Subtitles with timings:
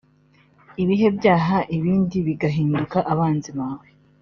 [0.83, 3.87] ibihe byaha ibindi bagahinduka abanzi bawe